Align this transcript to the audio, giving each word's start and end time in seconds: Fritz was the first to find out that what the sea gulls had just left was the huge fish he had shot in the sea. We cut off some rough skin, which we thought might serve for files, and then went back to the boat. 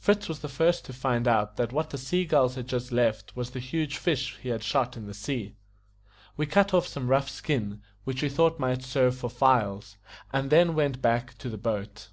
Fritz 0.00 0.28
was 0.28 0.40
the 0.40 0.48
first 0.48 0.84
to 0.86 0.92
find 0.92 1.28
out 1.28 1.54
that 1.54 1.72
what 1.72 1.90
the 1.90 1.96
sea 1.96 2.24
gulls 2.24 2.56
had 2.56 2.66
just 2.66 2.90
left 2.90 3.36
was 3.36 3.50
the 3.52 3.60
huge 3.60 3.98
fish 3.98 4.36
he 4.42 4.48
had 4.48 4.64
shot 4.64 4.96
in 4.96 5.06
the 5.06 5.14
sea. 5.14 5.54
We 6.36 6.44
cut 6.46 6.74
off 6.74 6.88
some 6.88 7.06
rough 7.06 7.28
skin, 7.30 7.80
which 8.02 8.20
we 8.20 8.28
thought 8.30 8.58
might 8.58 8.82
serve 8.82 9.14
for 9.16 9.30
files, 9.30 9.96
and 10.32 10.50
then 10.50 10.74
went 10.74 11.00
back 11.00 11.38
to 11.38 11.48
the 11.48 11.56
boat. 11.56 12.08